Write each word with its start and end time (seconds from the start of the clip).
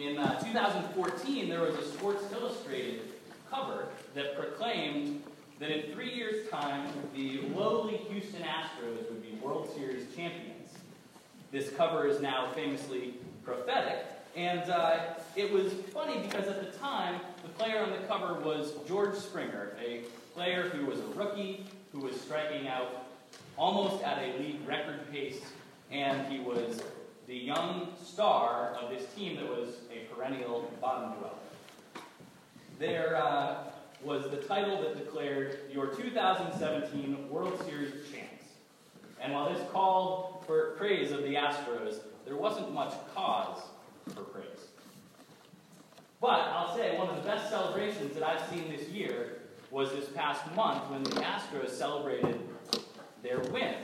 In 0.00 0.16
uh, 0.16 0.38
2014, 0.38 1.48
there 1.48 1.62
was 1.62 1.74
a 1.74 1.82
Sports 1.82 2.22
Illustrated 2.32 3.00
cover 3.50 3.88
that 4.14 4.38
proclaimed 4.38 5.24
that 5.58 5.70
in 5.72 5.92
three 5.92 6.14
years' 6.14 6.48
time, 6.50 6.88
the 7.16 7.40
lowly 7.52 7.96
Houston 8.08 8.42
Astros 8.42 9.10
would 9.10 9.20
be 9.20 9.36
World 9.42 9.68
Series 9.74 10.06
champions. 10.14 10.70
This 11.50 11.70
cover 11.70 12.06
is 12.06 12.20
now 12.20 12.48
famously 12.54 13.14
prophetic, 13.42 14.06
and 14.36 14.70
uh, 14.70 14.98
it 15.34 15.50
was 15.50 15.72
funny 15.92 16.20
because 16.20 16.46
at 16.46 16.60
the 16.60 16.78
time, 16.78 17.20
the 17.42 17.48
player 17.48 17.80
on 17.80 17.90
the 17.90 18.06
cover 18.06 18.34
was 18.34 18.74
George 18.86 19.16
Springer, 19.16 19.76
a 19.84 20.02
player 20.32 20.68
who 20.68 20.86
was 20.86 21.00
a 21.00 21.06
rookie, 21.16 21.66
who 21.90 21.98
was 21.98 22.20
striking 22.20 22.68
out 22.68 23.06
almost 23.56 24.04
at 24.04 24.18
a 24.18 24.38
league 24.38 24.60
record 24.64 25.10
pace, 25.10 25.40
and 25.90 26.24
he 26.32 26.38
was 26.38 26.82
the 27.28 27.36
young 27.36 27.88
star 28.02 28.74
of 28.80 28.88
this 28.88 29.04
team 29.12 29.36
that 29.36 29.46
was 29.46 29.68
a 29.92 30.12
perennial 30.12 30.72
bottom 30.80 31.12
dweller. 31.18 31.34
There 32.78 33.16
uh, 33.16 33.64
was 34.02 34.30
the 34.30 34.38
title 34.38 34.80
that 34.80 34.96
declared 34.96 35.58
your 35.70 35.88
2017 35.88 37.28
World 37.28 37.62
Series 37.66 37.92
champs. 38.10 38.46
And 39.20 39.34
while 39.34 39.52
this 39.52 39.62
called 39.70 40.42
for 40.46 40.70
praise 40.78 41.12
of 41.12 41.22
the 41.22 41.34
Astros, 41.34 41.98
there 42.24 42.36
wasn't 42.36 42.72
much 42.72 42.94
cause 43.14 43.60
for 44.14 44.22
praise. 44.22 44.46
But 46.22 46.40
I'll 46.40 46.74
say 46.74 46.96
one 46.96 47.08
of 47.08 47.16
the 47.16 47.28
best 47.28 47.50
celebrations 47.50 48.14
that 48.14 48.22
I've 48.22 48.48
seen 48.48 48.70
this 48.70 48.88
year 48.88 49.42
was 49.70 49.90
this 49.90 50.08
past 50.14 50.40
month 50.54 50.90
when 50.90 51.02
the 51.02 51.10
Astros 51.20 51.70
celebrated 51.70 52.40
their 53.22 53.40
win. 53.52 53.74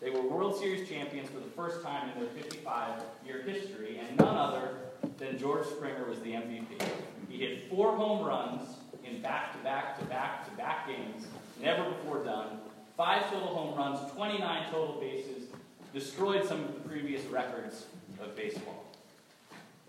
They 0.00 0.08
were 0.08 0.22
World 0.22 0.58
Series 0.58 0.88
champions 0.88 1.28
for 1.28 1.40
the 1.40 1.50
first 1.50 1.82
time 1.82 2.10
in 2.10 2.20
their 2.20 2.30
55 2.30 3.02
year 3.26 3.42
history, 3.42 3.98
and 3.98 4.16
none 4.16 4.36
other 4.36 4.70
than 5.18 5.38
George 5.38 5.66
Springer 5.66 6.06
was 6.08 6.18
the 6.20 6.32
MVP. 6.32 6.82
He 7.28 7.38
hit 7.38 7.68
four 7.68 7.94
home 7.94 8.24
runs 8.24 8.76
in 9.04 9.20
back 9.20 9.52
to 9.52 9.58
back 9.58 9.98
to 9.98 10.04
back 10.06 10.48
to 10.48 10.56
back 10.56 10.88
games, 10.88 11.26
never 11.60 11.84
before 11.84 12.24
done. 12.24 12.60
Five 12.96 13.28
total 13.30 13.48
home 13.48 13.76
runs, 13.76 14.10
29 14.12 14.70
total 14.70 14.98
bases, 15.00 15.48
destroyed 15.92 16.46
some 16.46 16.64
of 16.64 16.74
the 16.74 16.88
previous 16.88 17.24
records 17.26 17.86
of 18.22 18.34
baseball. 18.34 18.86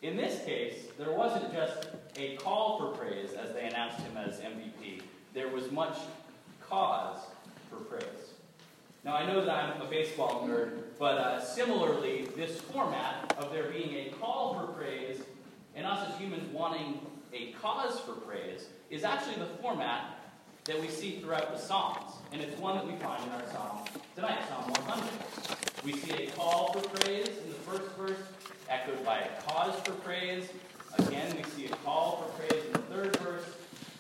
In 0.02 0.18
this 0.18 0.44
case, 0.44 0.88
there 0.98 1.12
wasn't 1.12 1.54
just 1.54 1.88
a 2.18 2.36
call 2.38 2.80
for 2.80 2.98
praise 2.98 3.32
as 3.34 3.54
they 3.54 3.66
announced 3.68 4.00
him 4.00 4.18
as 4.18 4.40
MVP, 4.40 5.04
there 5.34 5.48
was 5.50 5.72
much 5.72 5.98
cause 6.60 7.20
for 7.70 7.78
praise. 7.78 8.31
Now, 9.04 9.16
I 9.16 9.26
know 9.26 9.44
that 9.44 9.50
I'm 9.50 9.82
a 9.82 9.86
baseball 9.86 10.48
nerd, 10.48 10.84
but 11.00 11.18
uh, 11.18 11.44
similarly, 11.44 12.28
this 12.36 12.62
format 12.62 13.34
of 13.40 13.52
there 13.52 13.64
being 13.64 13.96
a 13.96 14.12
call 14.20 14.54
for 14.54 14.74
praise 14.74 15.22
and 15.76 15.88
us 15.88 16.08
as 16.08 16.20
humans 16.20 16.54
wanting 16.54 17.00
a 17.34 17.54
cause 17.54 18.00
for 18.02 18.14
praise 18.14 18.68
is 18.92 19.04
actually 19.04 19.38
the 19.38 19.50
format 19.60 20.20
that 20.66 20.80
we 20.80 20.88
see 20.88 21.20
throughout 21.20 21.52
the 21.52 21.58
Psalms. 21.58 22.14
And 22.32 22.42
it's 22.42 22.56
one 22.60 22.76
that 22.76 22.86
we 22.86 22.94
find 22.98 23.24
in 23.24 23.32
our 23.32 23.50
Psalm 23.52 23.80
tonight, 24.16 24.38
Psalm 24.48 24.72
100. 24.72 25.84
We 25.84 25.94
see 25.94 26.28
a 26.28 26.32
call 26.32 26.74
for 26.74 26.88
praise 27.00 27.28
in 27.28 27.50
the 27.50 27.58
first 27.66 27.90
verse, 27.98 28.20
echoed 28.70 29.04
by 29.04 29.22
a 29.22 29.42
cause 29.42 29.80
for 29.80 29.94
praise. 29.94 30.48
Again, 31.00 31.36
we 31.36 31.44
see 31.50 31.66
a 31.66 31.76
call 31.78 32.18
for 32.18 32.44
praise 32.44 32.66
in 32.66 32.74
the 32.74 32.80
third 32.80 33.16
verse, 33.18 33.46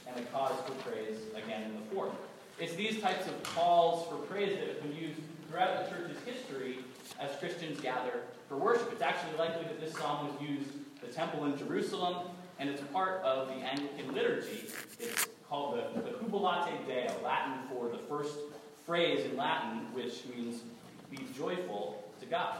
and 0.07 0.23
a 0.23 0.29
cause 0.29 0.53
for 0.67 0.73
praise 0.87 1.17
again 1.35 1.63
in 1.63 1.73
the 1.73 1.95
fourth. 1.95 2.13
It's 2.61 2.75
these 2.75 3.01
types 3.01 3.25
of 3.25 3.41
calls 3.41 4.07
for 4.07 4.17
praise 4.27 4.55
that 4.59 4.67
have 4.67 4.83
been 4.83 4.95
used 4.95 5.19
throughout 5.49 5.83
the 5.83 5.95
church's 5.95 6.21
history 6.23 6.77
as 7.19 7.35
Christians 7.39 7.81
gather 7.81 8.21
for 8.47 8.55
worship. 8.55 8.87
It's 8.91 9.01
actually 9.01 9.35
likely 9.35 9.63
that 9.63 9.81
this 9.81 9.95
psalm 9.95 10.27
was 10.27 10.39
used 10.47 10.69
at 11.01 11.09
the 11.09 11.11
temple 11.11 11.45
in 11.45 11.57
Jerusalem, 11.57 12.27
and 12.59 12.69
it's 12.69 12.83
a 12.83 12.85
part 12.85 13.23
of 13.23 13.47
the 13.47 13.55
Anglican 13.55 14.13
liturgy. 14.13 14.67
It's 14.99 15.27
called 15.49 15.79
the, 15.79 16.01
the 16.01 16.11
Jubilate 16.19 16.85
Deo, 16.85 17.11
Latin 17.23 17.67
for 17.67 17.89
the 17.89 17.97
first 17.97 18.37
phrase 18.85 19.25
in 19.25 19.35
Latin, 19.35 19.91
which 19.95 20.21
means 20.27 20.61
be 21.09 21.17
joyful 21.35 22.11
to 22.19 22.27
God. 22.27 22.57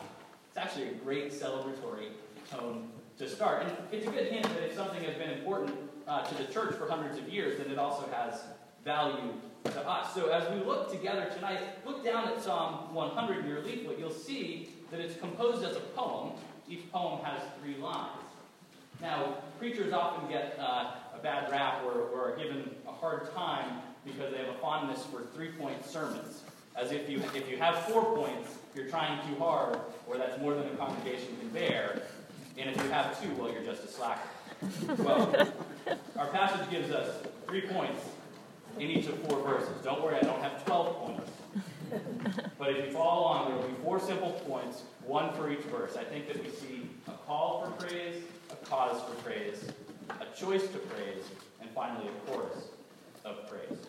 It's 0.50 0.58
actually 0.58 0.88
a 0.88 0.94
great 0.94 1.32
celebratory 1.32 2.08
tone 2.50 2.90
to 3.20 3.30
start. 3.30 3.68
And 3.68 3.78
it's 3.92 4.08
a 4.08 4.10
good 4.10 4.32
hint 4.32 4.46
that 4.46 4.64
if 4.64 4.74
something 4.74 5.04
has 5.04 5.14
been 5.14 5.30
important 5.30 5.78
uh, 6.08 6.24
to 6.24 6.36
the 6.44 6.52
church 6.52 6.74
for 6.74 6.90
hundreds 6.90 7.20
of 7.20 7.30
years, 7.30 7.60
then 7.60 7.70
it 7.70 7.78
also 7.78 8.10
has 8.12 8.42
value 8.84 9.34
to 9.66 9.88
us. 9.88 10.14
So 10.14 10.30
as 10.30 10.52
we 10.52 10.64
look 10.66 10.92
together 10.92 11.30
tonight, 11.34 11.60
look 11.86 12.04
down 12.04 12.28
at 12.28 12.42
Psalm 12.42 12.94
100 12.94 13.40
in 13.40 13.48
your 13.48 13.62
leaflet. 13.62 14.00
You'll 14.00 14.12
see 14.12 14.70
that 14.90 15.00
it's 15.00 15.20
composed 15.20 15.64
as 15.64 15.76
a 15.76 15.82
poem. 15.82 16.32
Each 16.68 16.90
poem 16.92 17.24
has 17.24 17.42
three 17.62 17.76
lines. 17.76 18.10
Now, 19.02 19.36
preachers 19.60 19.94
often 19.94 20.30
get 20.30 20.58
uh, 20.60 20.92
a 21.16 21.20
bad 21.22 21.50
rap 21.52 21.84
or, 21.84 21.94
or 22.10 22.32
are 22.32 22.38
given 22.38 22.70
a 22.88 22.92
hard 22.92 23.34
time 23.34 23.82
because 24.06 24.32
they 24.32 24.40
have 24.40 24.50
a 24.50 24.58
fondness 24.60 25.06
for 25.06 25.22
three-point 25.34 25.86
sermons. 25.86 26.44
As 26.76 26.92
if 26.92 27.10
you, 27.10 27.22
if 27.36 27.50
you 27.50 27.58
have 27.58 27.80
four 27.86 28.16
points, 28.16 28.56
you're 28.76 28.88
trying 28.88 29.20
too 29.28 29.36
hard, 29.36 29.80
or 30.08 30.18
that's 30.18 30.40
more 30.40 30.54
than 30.54 30.66
a 30.68 30.76
congregation 30.78 31.36
can 31.40 31.50
bear. 31.50 32.02
And 32.58 32.70
if 32.70 32.82
you 32.82 32.90
have 32.90 33.22
two, 33.22 33.30
well, 33.36 33.52
you're 33.52 33.64
just 33.64 33.84
a 33.84 33.88
slacker. 33.88 34.22
Well, 35.00 35.52
our 36.18 36.28
passage 36.28 36.70
gives 36.70 36.92
us 36.92 37.16
three 37.48 37.62
points 37.62 38.00
in 38.80 38.90
each 38.90 39.08
of 39.08 39.18
four 39.24 39.42
verses. 39.42 39.84
Don't 39.84 40.04
worry, 40.04 40.18
I 40.18 40.22
don't 40.22 40.42
have 40.42 40.64
12 40.66 40.96
points. 40.98 41.32
But 42.58 42.70
if 42.70 42.86
you 42.86 42.92
follow 42.92 43.22
along, 43.22 43.48
there 43.48 43.58
will 43.58 43.68
be 43.68 43.84
four 43.84 44.00
simple 44.00 44.34
points, 44.48 44.84
one 45.04 45.34
for 45.34 45.52
each 45.52 45.62
verse. 45.62 45.98
I 45.98 46.04
think 46.04 46.28
that 46.28 46.44
we 46.44 46.52
see 46.52 46.88
a 47.08 47.14
call 47.26 47.66
for 47.66 47.88
praise, 47.88 48.22
a 48.52 48.56
cause 48.68 49.02
for 49.02 49.16
praise, 49.24 49.66
a 50.10 50.26
choice 50.40 50.62
to 50.68 50.78
praise, 50.78 51.24
and 51.60 51.72
finally 51.72 52.08
a 52.08 52.32
chorus 52.32 52.66
of 53.26 53.50
praise. 53.50 53.80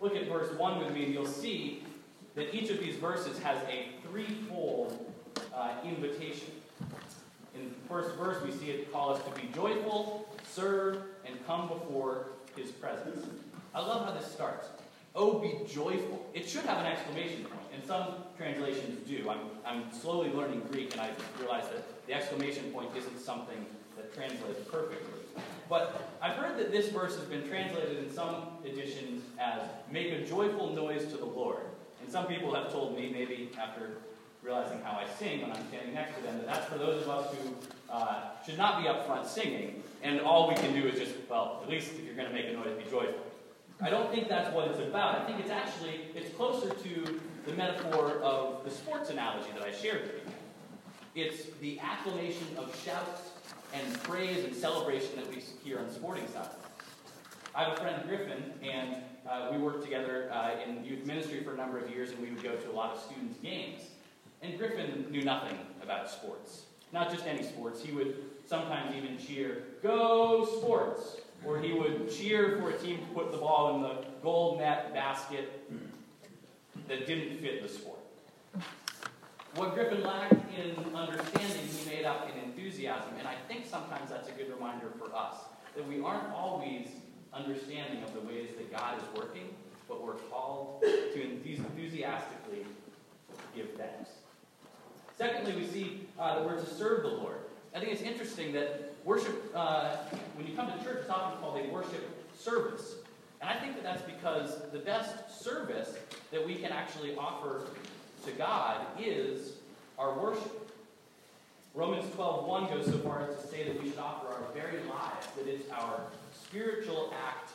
Look 0.00 0.16
at 0.16 0.28
verse 0.28 0.50
1 0.58 0.78
with 0.78 0.94
me, 0.94 1.04
and 1.04 1.12
you'll 1.12 1.26
see 1.26 1.84
that 2.36 2.54
each 2.54 2.70
of 2.70 2.80
these 2.80 2.96
verses 2.96 3.38
has 3.40 3.58
a 3.64 3.88
threefold 4.08 5.12
uh, 5.54 5.72
invitation. 5.84 6.52
In 7.54 7.68
the 7.68 7.88
first 7.88 8.16
verse, 8.16 8.42
we 8.42 8.50
see 8.52 8.70
it 8.70 8.92
call 8.92 9.12
us 9.12 9.22
to 9.24 9.30
be 9.40 9.48
joyful, 9.54 10.26
serve, 10.50 11.02
and 11.26 11.34
come 11.46 11.68
before 11.68 12.28
his 12.56 12.70
presence. 12.70 13.26
I 13.74 13.80
love 13.80 14.06
how 14.06 14.12
this 14.12 14.30
starts. 14.30 14.66
Oh, 15.14 15.38
be 15.38 15.54
joyful. 15.68 16.26
It 16.34 16.48
should 16.48 16.64
have 16.64 16.78
an 16.78 16.86
exclamation 16.86 17.44
point, 17.44 17.66
and 17.74 17.84
some 17.84 18.14
translations 18.36 19.06
do. 19.08 19.28
I'm, 19.28 19.40
I'm 19.66 19.92
slowly 19.92 20.30
learning 20.30 20.62
Greek, 20.70 20.92
and 20.92 21.00
I 21.00 21.10
realize 21.40 21.64
that 21.68 22.06
the 22.06 22.14
exclamation 22.14 22.70
point 22.72 22.90
isn't 22.96 23.18
something 23.18 23.66
that 23.96 24.14
translates 24.14 24.60
perfectly. 24.70 25.20
But 25.68 26.08
I've 26.22 26.36
heard 26.36 26.56
that 26.58 26.70
this 26.70 26.88
verse 26.88 27.16
has 27.16 27.24
been 27.24 27.46
translated 27.48 27.98
in 27.98 28.12
some 28.12 28.48
editions 28.64 29.22
as 29.38 29.60
make 29.90 30.12
a 30.12 30.24
joyful 30.24 30.72
noise 30.72 31.06
to 31.06 31.16
the 31.16 31.26
Lord. 31.26 31.62
And 32.00 32.10
some 32.10 32.26
people 32.26 32.54
have 32.54 32.72
told 32.72 32.96
me, 32.96 33.10
maybe 33.12 33.50
after 33.60 33.98
realizing 34.42 34.80
how 34.82 34.92
I 34.92 35.04
sing 35.18 35.42
when 35.42 35.50
I'm 35.50 35.66
standing 35.68 35.94
next 35.94 36.16
to 36.16 36.22
them, 36.22 36.38
that 36.38 36.46
that's 36.46 36.66
for 36.66 36.78
those 36.78 37.02
of 37.02 37.08
us 37.10 37.34
who 37.34 37.54
uh, 37.90 38.30
should 38.46 38.56
not 38.56 38.82
be 38.82 38.88
up 38.88 39.06
front 39.06 39.26
singing, 39.26 39.82
and 40.02 40.20
all 40.20 40.48
we 40.48 40.54
can 40.54 40.72
do 40.72 40.86
is 40.86 40.98
just, 40.98 41.14
well, 41.28 41.60
at 41.62 41.68
least 41.68 41.92
if 41.94 42.04
you're 42.04 42.14
going 42.14 42.28
to 42.28 42.34
make 42.34 42.46
a 42.46 42.52
noise, 42.52 42.72
be 42.82 42.88
joyful. 42.88 43.27
I 43.80 43.90
don't 43.90 44.10
think 44.10 44.28
that's 44.28 44.52
what 44.52 44.68
it's 44.68 44.80
about. 44.80 45.20
I 45.20 45.24
think 45.24 45.38
it's 45.38 45.50
actually, 45.50 46.00
it's 46.16 46.34
closer 46.34 46.70
to 46.70 47.20
the 47.46 47.52
metaphor 47.52 48.18
of 48.22 48.64
the 48.64 48.70
sports 48.70 49.10
analogy 49.10 49.50
that 49.56 49.62
I 49.62 49.70
shared 49.70 50.02
with 50.02 50.14
you. 50.14 51.22
It's 51.22 51.44
the 51.60 51.78
acclamation 51.78 52.46
of 52.56 52.74
shouts 52.84 53.30
and 53.72 54.02
praise 54.02 54.44
and 54.44 54.54
celebration 54.54 55.10
that 55.16 55.28
we 55.28 55.42
hear 55.62 55.78
on 55.78 55.90
sporting 55.90 56.26
side. 56.28 56.48
I 57.54 57.64
have 57.64 57.78
a 57.78 57.80
friend, 57.80 58.02
Griffin, 58.08 58.52
and 58.62 58.96
uh, 59.28 59.50
we 59.52 59.58
worked 59.58 59.84
together 59.84 60.28
uh, 60.32 60.56
in 60.66 60.84
youth 60.84 61.06
ministry 61.06 61.44
for 61.44 61.54
a 61.54 61.56
number 61.56 61.78
of 61.78 61.88
years, 61.88 62.10
and 62.10 62.20
we 62.20 62.30
would 62.30 62.42
go 62.42 62.56
to 62.56 62.70
a 62.70 62.74
lot 62.74 62.96
of 62.96 63.00
students' 63.00 63.38
games. 63.38 63.82
And 64.42 64.58
Griffin 64.58 65.06
knew 65.10 65.22
nothing 65.22 65.56
about 65.82 66.10
sports. 66.10 66.62
Not 66.92 67.10
just 67.10 67.26
any 67.26 67.42
sports. 67.42 67.82
He 67.82 67.92
would 67.92 68.24
sometimes 68.46 68.94
even 68.96 69.18
cheer, 69.18 69.64
Go 69.82 70.44
Sports! 70.58 71.18
Or 71.44 71.60
he 71.60 71.72
would 71.72 72.10
cheer 72.10 72.58
for 72.60 72.70
a 72.70 72.78
team 72.78 72.98
to 72.98 73.06
put 73.14 73.32
the 73.32 73.38
ball 73.38 73.76
in 73.76 73.82
the 73.82 74.04
gold 74.22 74.58
net 74.58 74.92
basket 74.92 75.70
that 76.88 77.06
didn't 77.06 77.38
fit 77.38 77.62
the 77.62 77.68
sport. 77.68 77.98
What 79.54 79.74
Griffin 79.74 80.02
lacked 80.02 80.34
in 80.56 80.94
understanding, 80.94 81.66
he 81.66 81.90
made 81.90 82.04
up 82.04 82.28
in 82.30 82.42
enthusiasm. 82.44 83.10
And 83.18 83.26
I 83.26 83.34
think 83.46 83.66
sometimes 83.66 84.10
that's 84.10 84.28
a 84.28 84.32
good 84.32 84.52
reminder 84.52 84.92
for 84.98 85.14
us 85.14 85.36
that 85.74 85.86
we 85.86 86.00
aren't 86.00 86.32
always 86.32 86.88
understanding 87.32 88.02
of 88.02 88.14
the 88.14 88.20
ways 88.20 88.50
that 88.56 88.72
God 88.72 88.98
is 88.98 89.04
working, 89.18 89.48
but 89.88 90.04
we're 90.04 90.14
called 90.14 90.82
to 90.82 91.22
enthusiastically 91.22 92.66
give 93.54 93.70
thanks. 93.76 94.10
Secondly, 95.16 95.54
we 95.56 95.66
see 95.66 96.08
uh, 96.18 96.36
that 96.36 96.44
we're 96.44 96.60
to 96.60 96.66
serve 96.66 97.02
the 97.02 97.08
Lord. 97.08 97.38
I 97.74 97.80
think 97.80 97.92
it's 97.92 98.02
interesting 98.02 98.52
that 98.52 98.87
worship, 99.08 99.50
uh, 99.54 99.96
when 100.34 100.46
you 100.46 100.54
come 100.54 100.70
to 100.70 100.84
church, 100.84 100.98
it's 101.00 101.10
often 101.10 101.38
called 101.40 101.58
a 101.58 101.72
worship 101.72 102.06
service. 102.38 102.96
And 103.40 103.48
I 103.48 103.54
think 103.54 103.74
that 103.76 103.82
that's 103.82 104.02
because 104.02 104.60
the 104.70 104.80
best 104.80 105.42
service 105.42 105.96
that 106.30 106.46
we 106.46 106.56
can 106.56 106.72
actually 106.72 107.16
offer 107.16 107.62
to 108.26 108.30
God 108.32 108.84
is 109.00 109.52
our 109.98 110.12
worship. 110.18 110.70
Romans 111.74 112.04
12:1 112.14 112.68
goes 112.68 112.84
so 112.84 112.98
far 112.98 113.22
as 113.22 113.40
to 113.40 113.46
say 113.46 113.64
that 113.64 113.82
we 113.82 113.88
should 113.88 113.98
offer 113.98 114.26
our 114.26 114.42
very 114.52 114.82
lives, 114.84 115.26
that 115.36 115.46
it's 115.46 115.70
our 115.70 116.02
spiritual 116.34 117.14
act 117.26 117.52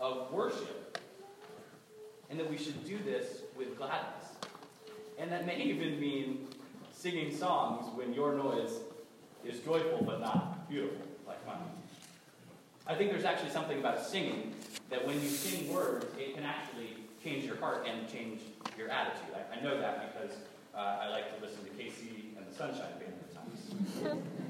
of 0.00 0.32
worship, 0.32 0.98
and 2.30 2.40
that 2.40 2.50
we 2.50 2.58
should 2.58 2.84
do 2.84 2.98
this 3.04 3.42
with 3.56 3.78
gladness. 3.78 4.26
And 5.18 5.30
that 5.30 5.46
may 5.46 5.62
even 5.62 6.00
mean 6.00 6.48
singing 6.92 7.36
songs 7.36 7.86
when 7.96 8.12
your 8.12 8.34
noise 8.34 8.72
is 9.44 9.60
joyful 9.60 10.02
but 10.04 10.20
not 10.20 10.68
beautiful, 10.68 11.06
like 11.26 11.44
mine. 11.46 11.56
I 12.86 12.94
think 12.94 13.10
there's 13.10 13.24
actually 13.24 13.50
something 13.50 13.78
about 13.78 14.04
singing 14.04 14.54
that 14.90 15.06
when 15.06 15.20
you 15.20 15.28
sing 15.28 15.72
words, 15.72 16.06
it 16.18 16.34
can 16.34 16.44
actually 16.44 16.96
change 17.22 17.44
your 17.44 17.56
heart 17.56 17.86
and 17.88 18.10
change 18.10 18.40
your 18.76 18.88
attitude. 18.88 19.34
I, 19.34 19.58
I 19.58 19.62
know 19.62 19.80
that 19.80 20.12
because 20.12 20.36
uh, 20.74 20.98
I 21.02 21.08
like 21.08 21.36
to 21.36 21.44
listen 21.44 21.64
to 21.64 21.70
KC 21.70 22.36
and 22.36 22.46
the 22.50 22.54
Sunshine 22.54 22.92
Band 22.98 23.14
at 23.22 24.04
times. 24.04 24.22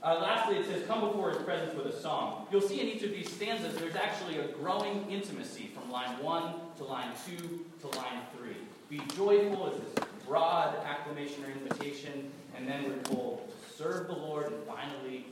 Uh, 0.00 0.16
lastly, 0.22 0.56
it 0.56 0.64
says, 0.64 0.86
Come 0.86 1.00
before 1.00 1.30
his 1.30 1.42
presence 1.42 1.74
with 1.74 1.86
a 1.86 2.00
song. 2.00 2.46
You'll 2.52 2.60
see 2.60 2.80
in 2.80 2.86
each 2.86 3.02
of 3.02 3.10
these 3.10 3.30
stanzas 3.30 3.74
there's 3.74 3.96
actually 3.96 4.38
a 4.38 4.46
growing 4.48 5.04
intimacy 5.10 5.70
from 5.74 5.90
line 5.90 6.22
1 6.22 6.54
to 6.76 6.84
line 6.84 7.10
2 7.26 7.64
to 7.80 7.86
line 7.98 8.20
3. 8.38 8.50
Be 8.90 9.02
joyful 9.16 9.66
is 9.72 9.80
this 9.80 10.04
broad 10.24 10.76
acclamation 10.84 11.44
or 11.44 11.50
invitation, 11.50 12.30
and 12.56 12.68
then 12.68 12.84
we're 12.84 13.02
told 13.02 13.50
to 13.50 13.57
serve 13.78 14.08
the 14.08 14.12
Lord 14.12 14.46
and 14.46 14.56
finally 14.66 15.24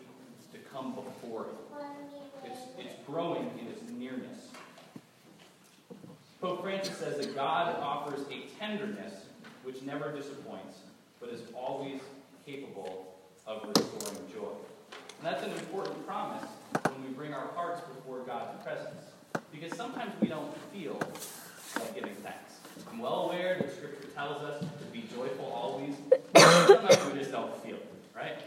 to 0.53 0.59
come 0.73 0.95
before 0.95 1.47
him. 1.47 1.57
It's, 2.45 2.61
it's 2.79 2.95
growing 3.05 3.51
in 3.59 3.67
its 3.67 3.83
nearness. 3.91 4.51
Pope 6.41 6.63
Francis 6.63 6.97
says 6.97 7.17
that 7.19 7.35
God 7.35 7.75
offers 7.81 8.21
a 8.31 8.47
tenderness 8.61 9.15
which 9.65 9.83
never 9.83 10.13
disappoints, 10.13 10.79
but 11.19 11.31
is 11.31 11.41
always 11.57 12.01
capable 12.45 13.17
of 13.49 13.67
restoring 13.67 14.29
joy. 14.33 14.53
And 15.19 15.25
that's 15.27 15.43
an 15.43 15.51
important 15.51 16.07
promise 16.07 16.45
when 16.85 17.03
we 17.03 17.09
bring 17.15 17.35
our 17.35 17.49
hearts 17.57 17.81
before 17.81 18.21
God's 18.21 18.63
presence. 18.63 19.07
Because 19.51 19.77
sometimes 19.77 20.13
we 20.21 20.29
don't 20.29 20.57
feel 20.73 21.01
like 21.75 21.95
giving 21.97 22.15
thanks. 22.17 22.61
I'm 22.93 23.01
well 23.01 23.29
aware 23.29 23.57
that 23.59 23.75
Scripture 23.75 24.09
tells 24.15 24.43
us 24.43 24.61
to 24.61 24.85
be 24.93 25.05
joyful 25.13 25.47
always. 25.47 25.97
Sometimes 26.37 27.13
we 27.13 27.19
just 27.19 27.33
don't 27.33 27.57
right? 28.17 28.39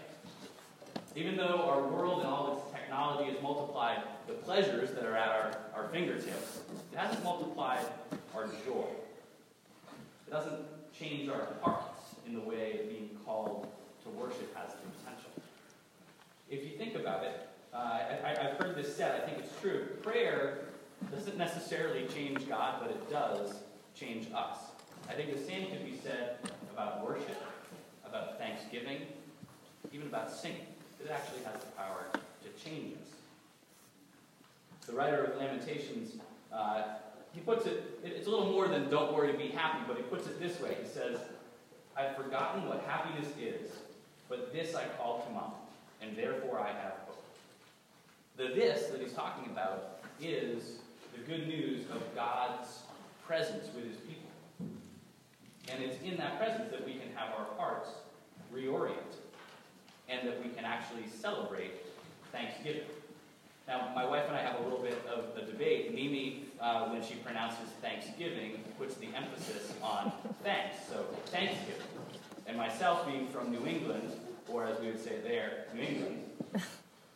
Even 1.16 1.38
though 1.38 1.70
our 1.70 1.88
world 1.88 2.20
and 2.20 2.28
all 2.28 2.58
its 2.58 2.72
technology 2.72 3.32
has 3.32 3.42
multiplied 3.42 4.02
the 4.28 4.34
pleasures 4.34 4.92
that 4.92 5.06
are 5.06 5.16
at 5.16 5.30
our, 5.30 5.58
our 5.76 5.88
fingertips, 5.90 6.62
it 6.92 6.98
hasn't 6.98 7.24
multiplied 7.24 7.86
our 8.36 8.48
joy. 8.66 8.88
It 10.28 10.32
doesn't 10.32 10.66
change 10.98 11.30
our 11.30 11.48
hearts 11.62 12.16
in 12.28 12.34
the 12.34 12.42
way 12.42 12.82
being 12.90 13.10
called 13.26 13.68
to 14.04 14.10
worship 14.10 14.56
has 14.56 14.72
the 14.74 14.80
potential. 15.00 15.32
If 16.50 16.64
you 16.64 16.78
think 16.78 16.96
about 16.96 17.24
it, 17.24 17.48
uh, 17.74 18.00
I, 18.24 18.36
have 18.42 18.58
heard 18.58 18.76
this 18.76 18.96
said, 18.96 19.22
I 19.22 19.26
think 19.26 19.40
it's 19.40 19.60
true. 19.62 19.88
Prayer 20.02 20.60
doesn't 21.14 21.38
necessarily 21.38 22.08
change 22.08 22.48
God, 22.48 22.80
but 22.82 22.90
it 22.90 23.10
does 23.10 23.56
change 23.96 24.28
us. 24.34 24.58
I 25.10 25.14
think 25.14 25.34
the 25.34 25.42
same 25.42 25.70
could 25.70 25.86
be 25.86 25.98
said 26.04 26.38
about 26.74 27.08
worship, 27.08 27.42
about 28.06 28.38
thanksgiving, 28.40 29.02
even 29.92 30.08
about 30.08 30.32
singing. 30.32 30.68
It 31.04 31.10
actually 31.12 31.44
has 31.44 31.60
the 31.62 31.72
power 31.72 32.06
to 32.14 32.64
change 32.64 32.94
us. 32.94 33.08
The 34.86 34.94
writer 34.94 35.24
of 35.24 35.38
Lamentations, 35.38 36.16
uh, 36.52 36.84
he 37.34 37.42
puts 37.42 37.66
it, 37.66 38.00
it's 38.04 38.28
a 38.28 38.30
little 38.30 38.52
more 38.52 38.68
than 38.68 38.90
don't 38.90 39.14
worry, 39.14 39.32
be 39.34 39.50
happy, 39.50 39.84
but 39.88 39.98
he 39.98 40.04
puts 40.04 40.28
it 40.28 40.40
this 40.40 40.60
way. 40.60 40.76
He 40.82 40.88
says, 40.88 41.20
I've 41.96 42.16
forgotten 42.16 42.68
what 42.68 42.84
happiness 42.88 43.32
is, 43.40 43.72
but 44.28 44.52
this 44.52 44.76
I 44.76 44.86
call 44.98 45.22
to 45.28 45.32
mind, 45.32 45.54
and 46.02 46.18
therefore 46.18 46.60
I 46.60 46.70
have 46.70 46.94
hope. 47.06 47.24
The 48.38 48.48
this 48.48 48.88
that 48.88 49.02
he's 49.02 49.14
talking 49.14 49.52
about 49.52 50.00
is 50.22 50.80
the 51.14 51.22
good 51.32 51.48
news 51.48 51.82
of 51.92 52.04
God's 52.16 52.80
presence 53.26 53.68
with 53.76 53.86
his 53.86 53.98
people. 53.98 54.30
And 55.72 55.84
it's 55.84 56.02
in 56.02 56.18
that 56.18 56.40
presence 56.40 56.72
that 56.72 56.86
we 56.86 56.94
can 56.94 57.14
have 57.16 57.30
our 57.38 57.46
hearts 57.58 57.90
reoriented 58.54 59.19
and 60.10 60.28
that 60.28 60.44
we 60.44 60.50
can 60.50 60.66
actually 60.66 61.08
celebrate 61.08 61.72
Thanksgiving. 62.32 62.84
Now, 63.68 63.92
my 63.94 64.04
wife 64.04 64.24
and 64.28 64.36
I 64.36 64.42
have 64.42 64.60
a 64.60 64.64
little 64.64 64.80
bit 64.80 65.00
of 65.06 65.38
a 65.38 65.46
debate. 65.46 65.94
Mimi, 65.94 66.46
uh, 66.60 66.90
when 66.90 67.04
she 67.04 67.16
pronounces 67.16 67.70
Thanksgiving, 67.82 68.64
puts 68.80 68.96
the 68.96 69.08
emphasis 69.16 69.72
on 69.84 70.12
thanks, 70.44 70.76
so 70.90 71.04
Thanksgiving. 71.28 71.86
And 72.48 72.58
myself, 72.58 73.06
being 73.06 73.28
from 73.28 73.52
New 73.52 73.68
England, 73.68 74.12
or 74.48 74.66
as 74.66 74.80
we 74.80 74.88
would 74.88 75.04
say 75.04 75.20
there, 75.22 75.66
New 75.76 75.84
England, 75.84 76.24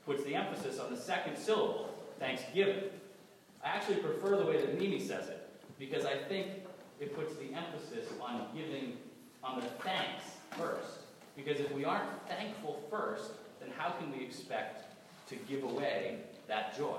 puts 0.06 0.24
the 0.26 0.36
emphasis 0.36 0.80
on 0.80 0.94
the 0.94 1.00
second 1.00 1.38
syllable, 1.38 1.96
Thanksgiving. 2.20 2.84
I 3.66 3.70
actually 3.70 3.98
prefer 3.98 4.38
the 4.38 4.46
way 4.46 4.58
that 4.58 4.80
Mimi 4.80 5.00
says 5.00 5.30
it, 5.30 5.50
because 5.80 6.06
I 6.06 6.18
think 6.18 6.48
it 7.00 7.16
puts 7.16 7.34
the 7.36 7.46
emphasis 7.46 8.14
on 8.22 8.46
giving, 8.56 8.98
on 9.44 9.60
the 9.60 9.66
thanks 9.84 10.26
first. 10.52 11.00
Because 11.36 11.60
if 11.60 11.72
we 11.72 11.86
aren't 11.86 12.10
thankful 12.28 12.82
first, 12.90 13.32
then 13.60 13.70
how 13.78 13.92
can 13.92 14.12
we 14.12 14.24
expect 14.24 14.94
to 15.30 15.36
give 15.36 15.64
away 15.64 16.18
that 16.48 16.78
joy? 16.78 16.98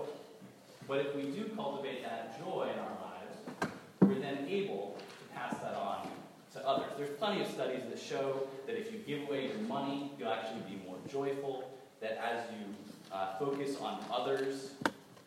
But 0.88 1.00
if 1.00 1.14
we 1.14 1.22
do 1.22 1.50
cultivate 1.54 2.02
that 2.02 2.38
joy 2.38 2.69
in 2.72 2.78
our 2.78 2.96
lives, 3.00 3.72
we're 4.00 4.20
then 4.20 4.46
able 4.48 4.98
to 4.98 5.38
pass 5.38 5.54
that 5.62 5.75
on 5.75 6.08
to 6.54 6.66
others. 6.66 6.90
There's 6.98 7.16
plenty 7.19 7.42
of 7.42 7.48
studies 7.48 7.82
that 7.88 7.98
show 7.98 8.46
that 8.66 8.78
if 8.78 8.92
you 8.92 8.98
give 8.98 9.28
away 9.28 9.48
your 9.48 9.58
money, 9.69 10.12
you'll 10.19 10.28
actually 10.28 10.60
be 10.60 10.82
more 10.86 10.96
joyful, 11.10 11.70
that 12.00 12.19
as 12.22 12.44
you 12.50 12.66
uh, 13.12 13.36
focus 13.38 13.76
on 13.81 14.04
others, 14.12 14.72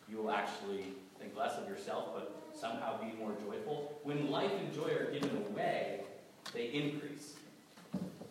you 0.09 0.17
will 0.17 0.31
actually 0.31 0.85
think 1.19 1.35
less 1.35 1.57
of 1.57 1.67
yourself, 1.67 2.09
but 2.13 2.37
somehow 2.53 2.99
be 3.01 3.17
more 3.17 3.33
joyful. 3.45 3.99
When 4.03 4.29
life 4.29 4.51
and 4.59 4.73
joy 4.73 4.89
are 4.91 5.11
given 5.11 5.45
away, 5.49 6.01
they 6.53 6.67
increase. 6.67 7.36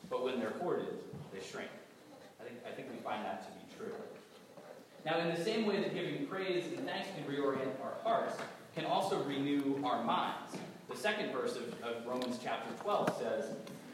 But 0.08 0.25
when 0.25 0.38
they're 0.38 0.55
hoarded, 0.61 0.94
they 1.32 1.41
shrink. 1.41 1.70
I 2.41 2.44
think, 2.44 2.58
I 2.67 2.70
think 2.70 2.88
we 2.91 2.99
find 2.99 3.25
that 3.25 3.47
to 3.47 3.53
be 3.53 3.75
true. 3.76 3.94
Now, 5.05 5.19
in 5.19 5.35
the 5.35 5.43
same 5.44 5.67
way 5.67 5.81
that 5.81 5.94
giving 5.94 6.26
praise 6.26 6.64
and 6.76 6.87
thanks 6.87 7.08
can 7.14 7.32
reorient 7.32 7.81
our 7.82 7.94
hearts, 8.03 8.37
can 8.75 8.85
also 8.85 9.23
renew 9.25 9.81
our 9.85 10.03
minds. 10.03 10.56
The 10.91 10.97
second 10.97 11.32
verse 11.32 11.56
of, 11.56 11.75
of 11.82 12.06
Romans 12.06 12.38
chapter 12.43 12.73
12 12.82 13.19
says 13.19 13.44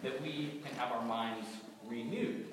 that 0.03 0.21
we 0.23 0.61
can 0.65 0.75
have 0.77 0.93
our 0.93 1.05
minds 1.05 1.47
renewed. 1.87 2.47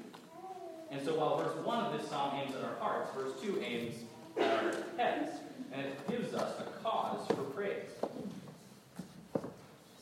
And 0.91 1.01
so 1.03 1.17
while 1.17 1.38
verse 1.38 1.55
1 1.63 1.85
of 1.85 2.00
this 2.00 2.09
psalm 2.09 2.35
aims 2.35 2.55
at 2.55 2.63
our 2.63 2.75
hearts, 2.79 3.12
verse 3.15 3.31
2 3.41 3.62
aims 3.62 3.95
at 4.39 4.63
our 4.63 4.74
heads. 4.98 5.31
And 5.72 5.86
it 5.86 6.10
gives 6.10 6.34
us 6.34 6.60
a 6.60 6.63
cause 6.84 7.27
for 7.27 7.43
praise. 7.43 7.89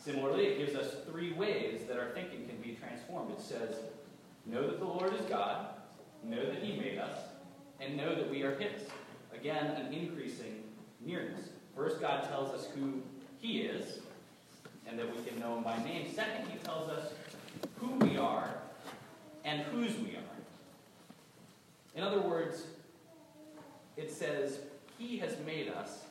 Similarly, 0.03 0.45
it 0.45 0.57
gives 0.59 0.75
us 0.75 0.95
three 1.11 1.33
ways 1.33 1.81
that 1.87 1.99
our 1.99 2.09
thinking 2.11 2.46
It 3.31 3.41
says, 3.41 3.75
Know 4.45 4.65
that 4.67 4.79
the 4.79 4.85
Lord 4.85 5.13
is 5.13 5.21
God, 5.27 5.67
know 6.23 6.45
that 6.45 6.63
He 6.63 6.77
made 6.79 6.97
us, 6.97 7.19
and 7.79 7.97
know 7.97 8.15
that 8.15 8.29
we 8.29 8.43
are 8.43 8.55
His. 8.55 8.83
Again, 9.33 9.67
an 9.67 9.93
increasing 9.93 10.63
nearness. 11.01 11.49
First, 11.75 12.01
God 12.01 12.27
tells 12.29 12.53
us 12.53 12.67
who 12.75 13.01
He 13.39 13.61
is, 13.61 13.99
and 14.87 14.97
that 14.97 15.15
we 15.15 15.23
can 15.23 15.39
know 15.39 15.57
Him 15.57 15.63
by 15.63 15.77
name. 15.83 16.07
Second, 16.13 16.47
He 16.47 16.57
tells 16.59 16.89
us 16.89 17.13
who 17.77 17.91
we 18.05 18.17
are 18.17 18.53
and 19.43 19.61
whose 19.63 19.95
we 19.99 20.15
are. 20.15 20.35
In 21.95 22.03
other 22.03 22.21
words, 22.21 22.63
it 23.95 24.11
says, 24.11 24.59
He 24.97 25.17
has 25.17 25.35
made 25.45 25.69
us 25.69 26.03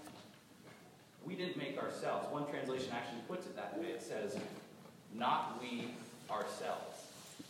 we 1.26 1.34
didn't 1.34 1.56
make 1.56 1.76
ourselves. 1.76 2.32
One 2.32 2.48
translation 2.48 2.88
actually 2.92 3.20
puts 3.26 3.46
it 3.46 3.56
that 3.56 3.76
way. 3.78 3.86
It 3.86 4.02
says, 4.02 4.38
not 5.12 5.60
we 5.60 5.88
ourselves. 6.30 6.95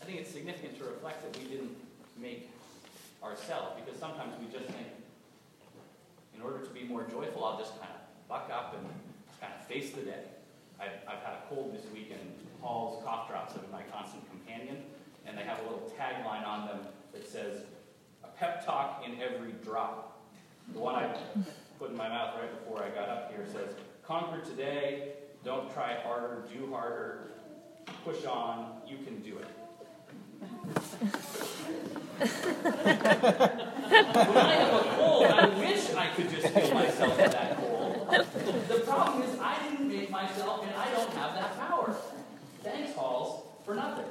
I 0.00 0.04
think 0.04 0.20
it's 0.20 0.30
significant 0.30 0.78
to 0.78 0.84
reflect 0.84 1.22
that 1.22 1.42
we 1.42 1.48
didn't 1.48 1.76
make 2.20 2.50
ourselves 3.22 3.80
because 3.80 3.98
sometimes 3.98 4.34
we 4.40 4.46
just 4.52 4.66
think, 4.66 4.88
in 6.34 6.42
order 6.42 6.58
to 6.64 6.70
be 6.70 6.84
more 6.84 7.02
joyful, 7.04 7.44
I'll 7.44 7.58
just 7.58 7.78
kind 7.80 7.92
of 7.92 8.28
buck 8.28 8.50
up 8.52 8.76
and 8.78 8.86
kind 9.40 9.52
of 9.58 9.66
face 9.66 9.92
the 9.92 10.02
day. 10.02 10.24
I've, 10.78 10.92
I've 11.08 11.22
had 11.22 11.34
a 11.34 11.42
cold 11.48 11.74
this 11.74 11.90
week, 11.92 12.10
and 12.12 12.20
Halls 12.60 13.02
cough 13.04 13.28
drops 13.28 13.54
have 13.54 13.62
been 13.62 13.70
my 13.70 13.82
constant 13.92 14.28
companion, 14.28 14.82
and 15.26 15.36
they 15.36 15.42
have 15.42 15.58
a 15.60 15.62
little 15.62 15.90
tagline 15.98 16.46
on 16.46 16.66
them 16.66 16.80
that 17.12 17.26
says, 17.26 17.62
a 18.22 18.28
pep 18.28 18.64
talk 18.64 19.02
in 19.06 19.20
every 19.20 19.52
drop. 19.64 20.20
The 20.72 20.78
one 20.78 20.94
I 20.94 21.16
put 21.78 21.90
in 21.90 21.96
my 21.96 22.08
mouth 22.08 22.34
right 22.38 22.64
before 22.64 22.82
I 22.82 22.88
got 22.90 23.08
up 23.08 23.30
here 23.30 23.46
says, 23.50 23.70
Conquer 24.06 24.44
today, 24.44 25.12
don't 25.44 25.72
try 25.72 25.94
harder, 26.04 26.44
do 26.52 26.70
harder, 26.70 27.30
push 28.04 28.24
on, 28.24 28.82
you 28.86 28.98
can 28.98 29.20
do 29.22 29.38
it. 29.38 29.46
When 34.26 34.36
I 34.36 34.54
have 34.54 34.74
a 34.74 34.96
cold, 34.96 35.24
I 35.26 35.46
wish 35.58 35.94
I 35.94 36.06
could 36.14 36.30
just 36.30 36.46
heal 36.46 36.74
myself 36.74 37.12
of 37.12 37.32
that 37.32 37.56
cold. 37.56 38.08
The 38.68 38.80
problem 38.84 39.22
is, 39.22 39.38
I 39.40 39.68
didn't 39.68 39.88
make 39.88 40.10
myself, 40.10 40.62
and 40.64 40.74
I 40.74 40.90
don't 40.92 41.12
have 41.14 41.34
that 41.34 41.58
power. 41.58 41.94
Thanks, 42.62 42.94
Halls, 42.94 43.42
for 43.64 43.74
nothing. 43.74 44.04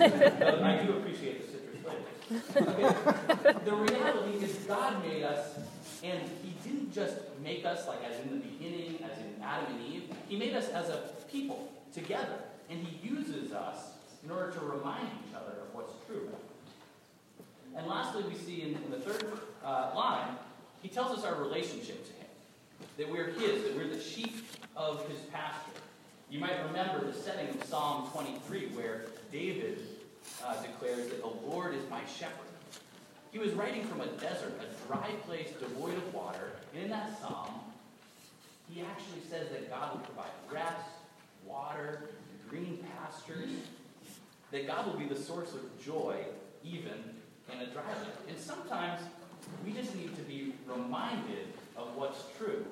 I 0.00 0.84
do 0.84 0.92
appreciate 0.98 1.42
the 1.42 1.52
citrus 1.52 1.78
flavors. 1.82 3.64
the 3.64 3.74
reality 3.74 4.44
is 4.44 4.54
God 4.66 5.02
made 5.04 5.22
us, 5.22 5.58
and 6.02 6.20
He 6.42 6.54
didn't 6.68 6.92
just 6.92 7.16
make 7.42 7.64
us 7.64 7.86
like 7.88 8.04
as 8.04 8.20
in 8.20 8.30
the 8.30 8.36
beginning, 8.46 8.98
as 9.02 9.18
in 9.18 9.42
Adam 9.42 9.74
and 9.74 9.86
Eve. 9.86 10.04
He 10.28 10.36
made 10.36 10.54
us 10.54 10.68
as 10.68 10.88
a 10.88 11.00
people 11.30 11.72
together, 11.92 12.38
and 12.68 12.80
He 12.80 13.08
uses 13.08 13.52
us 13.52 13.95
in 14.26 14.32
order 14.32 14.50
to 14.50 14.60
remind 14.60 15.06
each 15.06 15.34
other 15.36 15.52
of 15.52 15.72
what's 15.72 15.92
true. 16.04 16.28
And 17.76 17.86
lastly, 17.86 18.24
we 18.28 18.34
see 18.34 18.62
in, 18.62 18.74
in 18.74 18.90
the 18.90 18.98
third 18.98 19.38
uh, 19.64 19.92
line, 19.94 20.34
He 20.82 20.88
tells 20.88 21.16
us 21.16 21.24
our 21.24 21.36
relationship 21.36 22.04
to 22.06 22.12
Him, 22.12 22.26
that 22.98 23.10
we're 23.10 23.30
His, 23.30 23.62
that 23.62 23.76
we're 23.76 23.88
the 23.88 24.00
sheep 24.00 24.44
of 24.76 25.08
His 25.08 25.20
pasture. 25.32 25.80
You 26.28 26.40
might 26.40 26.60
remember 26.66 27.06
the 27.06 27.12
setting 27.12 27.48
of 27.50 27.62
Psalm 27.64 28.08
23, 28.12 28.70
where 28.74 29.06
David 29.30 29.80
uh, 30.44 30.60
declares 30.60 31.08
that 31.10 31.20
the 31.20 31.48
Lord 31.48 31.76
is 31.76 31.88
my 31.88 32.00
shepherd. 32.18 32.32
He 33.30 33.38
was 33.38 33.52
writing 33.52 33.84
from 33.84 34.00
a 34.00 34.06
desert, 34.06 34.58
a 34.60 34.88
dry 34.88 35.10
place 35.24 35.50
devoid 35.60 35.94
of 35.94 36.14
water, 36.14 36.52
and 36.74 36.82
in 36.82 36.90
that 36.90 37.20
psalm, 37.20 37.60
he 38.68 38.80
actually 38.80 39.20
says 39.30 39.50
that 39.50 39.70
God 39.70 39.92
will 39.92 40.00
provide 40.00 40.32
rest, 40.50 40.90
water, 41.46 42.10
green 42.48 42.84
pastures, 42.96 43.50
that 44.56 44.66
God 44.66 44.86
will 44.86 44.98
be 44.98 45.04
the 45.04 45.20
source 45.20 45.52
of 45.52 45.84
joy 45.84 46.16
even 46.64 46.94
in 47.52 47.60
a 47.60 47.66
dry 47.66 47.82
land. 47.82 48.10
And 48.26 48.38
sometimes 48.38 49.02
we 49.64 49.72
just 49.72 49.94
need 49.94 50.16
to 50.16 50.22
be 50.22 50.54
reminded 50.66 51.52
of 51.76 51.94
what's 51.94 52.24
true 52.38 52.64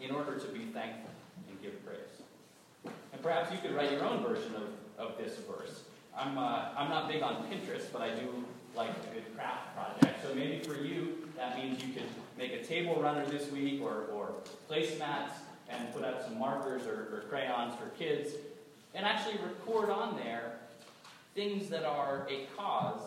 in 0.00 0.12
order 0.12 0.38
to 0.38 0.46
be 0.48 0.66
thankful 0.66 1.10
and 1.48 1.60
give 1.60 1.84
praise. 1.84 2.92
And 3.12 3.20
perhaps 3.22 3.50
you 3.50 3.58
could 3.58 3.74
write 3.74 3.90
your 3.90 4.04
own 4.04 4.22
version 4.22 4.54
of, 4.54 5.06
of 5.06 5.18
this 5.18 5.36
verse. 5.38 5.82
I'm, 6.16 6.38
uh, 6.38 6.68
I'm 6.76 6.88
not 6.88 7.08
big 7.08 7.22
on 7.22 7.44
Pinterest, 7.48 7.92
but 7.92 8.00
I 8.00 8.10
do 8.10 8.44
like 8.76 8.90
a 8.90 9.14
good 9.14 9.34
craft 9.34 9.74
project. 9.74 10.22
So 10.22 10.32
maybe 10.32 10.60
for 10.60 10.74
you, 10.80 11.28
that 11.36 11.58
means 11.58 11.82
you 11.82 11.92
could 11.92 12.06
make 12.38 12.52
a 12.52 12.62
table 12.62 13.02
runner 13.02 13.26
this 13.26 13.50
week 13.50 13.82
or, 13.82 14.06
or 14.12 14.34
placemats 14.70 15.32
and 15.68 15.92
put 15.92 16.04
out 16.04 16.22
some 16.22 16.38
markers 16.38 16.86
or, 16.86 17.16
or 17.16 17.24
crayons 17.28 17.74
for 17.74 17.88
kids 17.98 18.34
and 18.94 19.04
actually 19.04 19.34
record 19.42 19.90
on 19.90 20.16
there 20.16 20.58
things 21.34 21.68
that 21.68 21.84
are 21.84 22.26
a 22.30 22.46
cause 22.56 23.00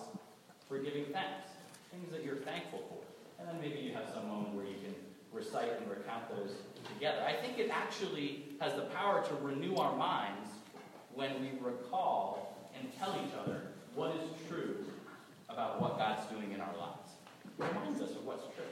for 0.67 0.77
giving 0.79 1.05
thanks, 1.05 1.49
things 1.91 2.11
that 2.11 2.23
you're 2.23 2.35
thankful 2.35 2.79
for. 2.89 3.39
And 3.39 3.47
then 3.47 3.61
maybe 3.61 3.79
you 3.79 3.93
have 3.93 4.09
some 4.13 4.27
moment 4.27 4.53
where 4.53 4.65
you 4.65 4.75
can 4.83 4.93
recite 5.31 5.69
and 5.79 5.89
recount 5.89 6.29
those 6.29 6.51
together. 6.93 7.23
I 7.25 7.33
think 7.33 7.59
it 7.59 7.69
actually 7.71 8.43
has 8.59 8.73
the 8.73 8.81
power 8.81 9.23
to 9.23 9.35
renew 9.35 9.75
our 9.75 9.95
minds 9.95 10.49
when 11.13 11.39
we 11.41 11.51
recall 11.61 12.57
and 12.77 12.89
tell 12.97 13.15
each 13.25 13.33
other 13.43 13.61
what 13.95 14.15
is 14.15 14.23
true 14.47 14.77
about 15.49 15.81
what 15.81 15.97
God's 15.97 16.25
doing 16.27 16.51
in 16.51 16.61
our 16.61 16.75
lives. 16.77 17.11
It 17.45 17.65
reminds 17.65 18.01
us 18.01 18.11
of 18.11 18.25
what's 18.25 18.43
true. 18.55 18.65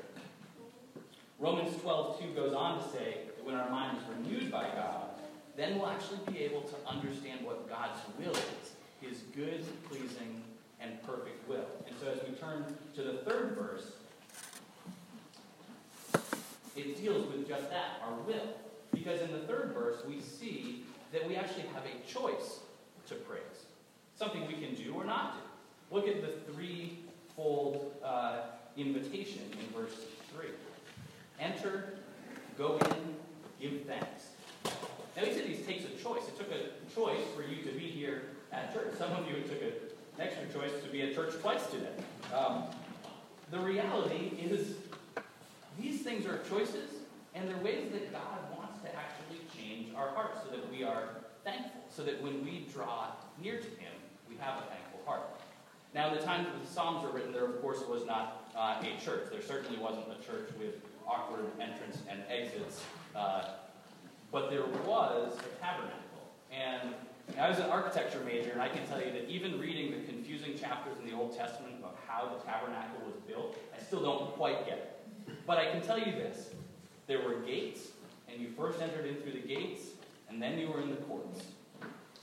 Romans 1.39 1.75
12, 1.81 2.19
2 2.21 2.27
goes 2.33 2.53
on 2.53 2.81
to 2.81 2.89
say 2.89 3.17
that 3.25 3.45
when 3.45 3.55
our 3.55 3.69
mind 3.69 3.97
is 3.97 4.03
renewed 4.15 4.51
by 4.51 4.63
God, 4.75 5.09
then 5.57 5.77
we'll 5.77 5.87
actually 5.87 6.19
be 6.31 6.39
able 6.39 6.61
to 6.61 6.75
understand 6.87 7.45
what 7.45 7.69
God's 7.69 7.99
will 8.19 8.31
is, 8.31 8.74
his 9.07 9.19
good, 9.35 9.63
pleasing, 9.89 10.41
and 10.79 11.01
perfect 11.03 11.47
will. 11.47 11.65
And 11.87 11.95
so 12.01 12.07
as 12.11 12.19
we 12.27 12.35
turn 12.35 12.65
to 12.95 13.01
the 13.01 13.13
third 13.29 13.55
verse, 13.55 13.91
it 16.75 17.01
deals 17.01 17.25
with 17.27 17.47
just 17.47 17.69
that, 17.69 18.01
our 18.03 18.13
will. 18.27 18.47
Because 18.93 19.21
in 19.21 19.31
the 19.31 19.39
third 19.39 19.71
verse, 19.73 19.97
we 20.07 20.19
see 20.21 20.83
that 21.11 21.27
we 21.27 21.35
actually 21.35 21.63
have 21.73 21.83
a 21.83 22.11
choice 22.11 22.59
to 23.07 23.15
praise. 23.15 23.41
Something 24.15 24.47
we 24.47 24.53
can 24.53 24.75
do 24.75 24.93
or 24.93 25.05
not 25.05 25.35
do. 25.35 25.95
Look 25.95 26.07
at 26.07 26.21
the 26.21 26.51
threefold 26.51 27.93
uh, 28.03 28.41
invitation 28.77 29.41
in 29.51 29.81
verse 29.81 29.95
3. 30.35 30.47
Enter, 31.39 31.95
go 32.57 32.77
in, 32.77 33.15
give 33.59 33.85
thanks. 33.85 34.27
Now 35.15 35.23
each 35.23 35.37
of 35.37 35.47
these 35.47 35.65
takes 35.65 35.85
a 35.85 36.03
choice. 36.03 36.27
It 36.27 36.37
took 36.37 36.51
a 36.51 36.93
choice 36.93 37.23
for 37.35 37.41
you 37.41 37.63
to 37.63 37.71
be 37.71 37.87
here 37.87 38.23
at 38.51 38.73
church. 38.73 38.95
Some 38.97 39.11
of 39.11 39.25
you 39.27 39.41
took 39.43 39.61
an 39.61 39.71
extra 40.19 40.45
choice 40.47 40.71
to 40.83 40.89
be 40.89 41.03
at 41.03 41.15
church 41.15 41.35
twice 41.41 41.65
today. 41.67 41.91
Um, 42.33 42.63
the 43.51 43.59
reality 43.59 44.33
is 44.39 44.75
these 45.79 46.01
things 46.01 46.25
are 46.25 46.39
choices, 46.49 46.91
and 47.33 47.47
they're 47.47 47.57
ways 47.57 47.91
that 47.91 48.11
God 48.11 48.39
wants 48.57 48.81
to 48.81 48.89
actually 48.95 49.39
change 49.57 49.93
our 49.95 50.09
hearts 50.09 50.39
so 50.43 50.55
that 50.55 50.69
we 50.69 50.83
are 50.83 51.09
thankful, 51.43 51.81
so 51.89 52.03
that 52.03 52.21
when 52.21 52.43
we 52.43 52.67
draw 52.73 53.07
near 53.41 53.57
to 53.57 53.67
Him, 53.67 53.93
we 54.27 54.35
have 54.39 54.57
a 54.57 54.65
thankful 54.67 54.99
heart. 55.05 55.29
Now, 55.93 56.09
in 56.09 56.15
the 56.17 56.23
time 56.23 56.43
that 56.43 56.61
the 56.61 56.67
Psalms 56.67 57.03
were 57.03 57.11
written, 57.11 57.31
there, 57.31 57.45
of 57.45 57.61
course, 57.61 57.79
was 57.87 58.05
not 58.05 58.51
uh, 58.55 58.81
a 58.81 59.03
church. 59.03 59.29
There 59.31 59.41
certainly 59.41 59.77
wasn't 59.77 60.07
a 60.07 60.25
church 60.25 60.49
with 60.59 60.75
awkward 61.07 61.45
entrance 61.61 61.99
and 62.09 62.21
exits, 62.29 62.83
uh, 63.15 63.43
but 64.35 64.49
there 64.49 64.65
was 64.85 65.31
a 65.31 65.63
tabernacle. 65.63 66.27
And 66.51 66.93
I 67.39 67.47
was 67.47 67.57
an 67.57 67.69
architecture 67.69 68.19
major, 68.25 68.51
and 68.51 68.61
I 68.61 68.67
can 68.67 68.85
tell 68.85 68.99
you 68.99 69.09
that 69.13 69.29
even 69.29 69.57
reading 69.57 69.91
the 69.91 70.05
confusing 70.11 70.57
chapters 70.57 70.97
in 70.99 71.09
the 71.09 71.15
Old 71.15 71.37
Testament 71.37 71.75
about 71.79 71.97
how 72.05 72.25
the 72.25 72.43
tabernacle 72.43 72.99
was 73.05 73.15
built, 73.25 73.55
I 73.73 73.81
still 73.81 74.01
don't 74.01 74.33
quite 74.33 74.65
get 74.65 74.77
it. 74.77 75.37
But 75.47 75.57
I 75.57 75.71
can 75.71 75.81
tell 75.81 75.97
you 75.97 76.11
this 76.11 76.49
there 77.07 77.21
were 77.21 77.35
gates, 77.45 77.87
and 78.27 78.41
you 78.41 78.49
first 78.57 78.81
entered 78.81 79.05
in 79.05 79.15
through 79.21 79.39
the 79.39 79.47
gates, 79.47 79.83
and 80.27 80.41
then 80.41 80.59
you 80.59 80.67
were 80.67 80.81
in 80.81 80.89
the 80.89 80.97
courts. 80.97 81.45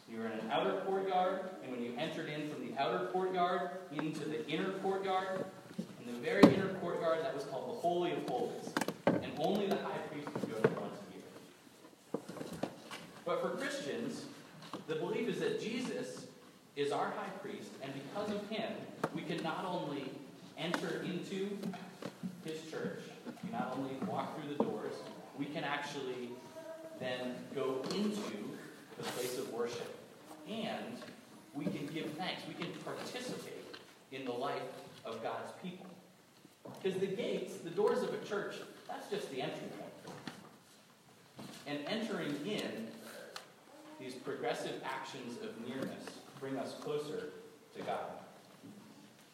You 0.07 0.19
were 0.19 0.27
in 0.27 0.33
an 0.33 0.51
outer 0.53 0.83
courtyard, 0.85 1.49
and 1.63 1.73
when 1.73 1.83
you 1.83 1.95
entered 1.97 2.29
in 2.29 2.51
from 2.51 2.67
the 2.67 2.79
outer 2.79 3.07
courtyard 3.07 3.71
into 3.91 4.29
the 4.29 4.47
inner 4.51 4.73
courtyard, 4.83 5.47
in 5.79 6.13
the 6.13 6.21
very 6.21 6.43
inner 6.43 6.75
courtyard, 6.75 7.25
that 7.25 7.35
was 7.35 7.45
called 7.45 7.71
the 7.71 7.81
Holy 7.81 8.13
of 8.13 8.29
Holies. 8.29 8.69
And 9.07 9.33
only 9.39 9.67
the 9.67 9.77
high 9.77 9.97
priest 10.11 10.27
could 10.27 10.51
go 10.51 10.61
to 10.61 10.81
once 10.81 10.99
a 11.09 11.15
year. 11.15 11.23
But 13.33 13.41
for 13.41 13.57
Christians, 13.57 14.27
the 14.89 14.97
belief 14.97 15.27
is 15.27 15.41
that 15.41 15.59
Jesus 15.59 16.27
is 16.77 16.93
our 16.93 17.07
high 17.17 17.31
priest, 17.41 17.71
and 17.83 17.91
because 17.95 18.31
of 18.31 18.47
him, 18.51 18.71
we 19.15 19.23
can 19.23 19.43
not 19.43 19.65
only 19.67 20.11
enter 20.59 21.03
into 21.03 21.57
his 22.45 22.61
church, 22.71 23.01
we 23.43 23.51
not 23.51 23.75
only 23.79 23.95
walk 24.07 24.39
through 24.39 24.55
the 24.55 24.63
doors, 24.63 24.93
we 25.39 25.47
can 25.47 25.65
actually 25.65 26.29
then 27.01 27.37
go 27.55 27.81
into 27.95 28.51
the 28.99 29.05
place 29.05 29.39
of 29.39 29.51
worship. 29.51 29.97
And 30.47 30.99
we 31.55 31.65
can 31.65 31.87
give 31.87 32.11
thanks. 32.19 32.43
We 32.47 32.53
can 32.53 32.71
participate 32.85 33.65
in 34.11 34.27
the 34.27 34.33
life 34.33 34.61
of 35.07 35.23
God's 35.23 35.53
people. 35.63 35.87
Because 36.83 37.01
the 37.01 37.07
gates, 37.07 37.57
the 37.65 37.71
doors 37.71 38.03
of 38.03 38.13
a 38.13 38.27
church, 38.27 38.57
that's 38.87 39.09
just 39.09 39.31
the 39.31 39.41
entry 39.41 39.69
point. 39.79 40.17
And 41.67 41.79
entering 41.87 42.37
in, 42.45 42.89
these 44.03 44.15
progressive 44.15 44.81
actions 44.85 45.39
of 45.43 45.51
nearness 45.69 46.05
bring 46.41 46.57
us 46.57 46.75
closer 46.81 47.31
to 47.77 47.83
God. 47.83 48.11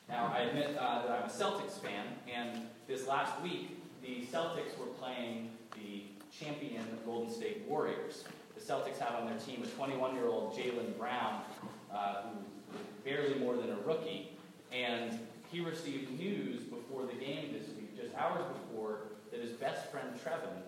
Now, 0.08 0.32
I 0.34 0.40
admit 0.40 0.76
uh, 0.78 1.02
that 1.02 1.10
I'm 1.10 1.24
a 1.24 1.32
Celtics 1.32 1.80
fan, 1.80 2.06
and 2.32 2.62
this 2.86 3.06
last 3.06 3.40
week, 3.42 3.78
the 4.02 4.26
Celtics 4.26 4.78
were 4.78 4.86
playing 4.98 5.50
the 5.74 6.02
champion 6.38 6.84
Golden 7.06 7.32
State 7.32 7.64
Warriors. 7.66 8.24
The 8.54 8.60
Celtics 8.60 8.98
have 8.98 9.14
on 9.14 9.26
their 9.26 9.38
team 9.38 9.62
a 9.62 9.66
21 9.66 10.14
year 10.14 10.26
old 10.26 10.54
Jaylen 10.56 10.96
Brown, 10.98 11.42
uh, 11.92 12.22
who 12.22 12.78
barely 13.04 13.38
more 13.38 13.56
than 13.56 13.70
a 13.70 13.76
rookie, 13.86 14.32
and 14.70 15.18
he 15.50 15.60
received 15.60 16.18
news 16.18 16.62
before 16.64 17.06
the 17.06 17.14
game 17.14 17.54
this 17.54 17.68
week, 17.68 17.96
just 17.98 18.14
hours 18.14 18.44
before, 18.68 19.00
that 19.30 19.40
his 19.40 19.52
best 19.52 19.90
friend 19.90 20.08
Trevin 20.22 20.60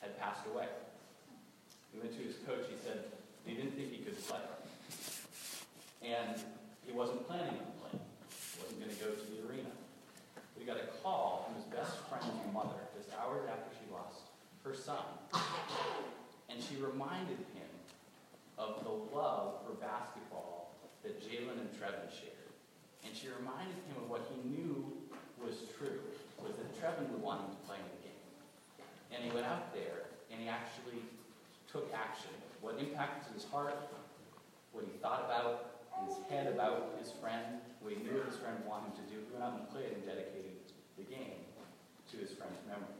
had 0.00 0.18
passed 0.18 0.42
away. 0.52 0.66
He 1.92 1.98
went 1.98 2.12
to 2.18 2.22
his 2.22 2.36
coach, 2.46 2.66
he 2.68 2.76
said 2.84 3.04
he 3.46 3.54
didn't 3.54 3.72
think 3.72 3.92
he 3.92 3.98
could 4.02 4.18
play. 4.26 4.42
And 6.02 6.38
he 6.84 6.92
wasn't 6.92 7.26
planning 7.26 7.54
on 7.54 7.72
playing. 7.80 8.04
He 8.28 8.62
wasn't 8.62 8.80
going 8.82 8.94
to 8.94 9.00
go 9.02 9.10
to 9.10 9.24
the 9.30 9.48
arena. 9.48 9.70
But 10.34 10.58
he 10.58 10.66
got 10.66 10.76
a 10.76 10.90
call 11.02 11.46
from 11.46 11.54
his 11.54 11.64
best 11.70 11.96
friend's 12.10 12.34
mother 12.52 12.82
just 12.98 13.08
hours 13.14 13.46
after 13.48 13.70
she 13.78 13.86
lost 13.90 14.26
her 14.66 14.74
son. 14.74 15.06
And 16.50 16.62
she 16.62 16.76
reminded 16.76 17.38
him 17.54 17.70
of 18.58 18.82
the 18.82 18.94
love 19.14 19.62
for 19.66 19.74
basketball 19.78 20.74
that 21.02 21.22
Jaylen 21.22 21.58
and 21.60 21.70
Trevin 21.78 22.10
shared. 22.10 22.50
And 23.04 23.14
she 23.14 23.28
reminded 23.30 23.78
him 23.86 24.02
of 24.02 24.10
what 24.10 24.26
he 24.26 24.36
knew 24.48 24.90
was 25.38 25.70
true, 25.78 26.02
was 26.42 26.56
that 26.56 26.74
Trevin 26.80 27.10
would 27.10 27.22
want 27.22 27.42
him 27.46 27.50
to 27.50 27.60
play 27.68 27.76
in 27.78 27.86
the 27.94 28.02
game. 28.02 28.26
And 29.14 29.22
he 29.22 29.30
went 29.30 29.46
out 29.46 29.74
there 29.74 30.10
and 30.30 30.40
he 30.40 30.48
actually 30.48 31.02
took 31.70 31.92
action. 31.94 32.30
What 32.60 32.78
impacted 32.78 33.34
his 33.34 33.44
heart, 33.44 33.76
what 34.72 34.84
he 34.84 34.98
thought 34.98 35.24
about 35.26 35.82
in 36.00 36.06
his 36.08 36.16
head 36.28 36.46
about 36.52 36.96
his 37.00 37.12
friend, 37.12 37.60
what 37.80 37.92
he 37.92 38.02
knew 38.02 38.20
his 38.24 38.36
friend 38.36 38.56
wanted 38.66 38.92
him 38.92 39.04
to 39.04 39.14
do. 39.14 39.16
He 39.24 39.32
went 39.32 39.44
out 39.44 39.58
and 39.58 39.70
played 39.70 39.92
and 39.92 40.04
dedicated 40.04 40.56
the 40.98 41.04
game 41.04 41.40
to 42.10 42.16
his 42.16 42.30
friend's 42.32 42.58
memory. 42.68 42.96